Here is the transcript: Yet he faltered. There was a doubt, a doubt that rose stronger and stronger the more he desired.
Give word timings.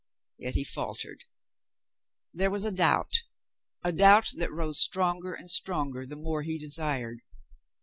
Yet 0.39 0.55
he 0.55 0.63
faltered. 0.63 1.25
There 2.33 2.49
was 2.49 2.65
a 2.65 2.71
doubt, 2.71 3.17
a 3.83 3.91
doubt 3.91 4.31
that 4.37 4.51
rose 4.51 4.79
stronger 4.81 5.35
and 5.35 5.47
stronger 5.47 6.07
the 6.07 6.15
more 6.15 6.41
he 6.41 6.57
desired. 6.57 7.21